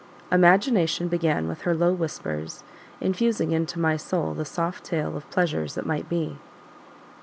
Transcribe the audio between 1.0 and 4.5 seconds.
began with her low whispers, infusing into my soul the